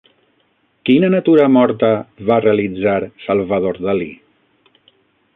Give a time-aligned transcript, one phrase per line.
[0.89, 1.91] Quina natura morta
[2.29, 4.09] va realitzar Salvador Dalí?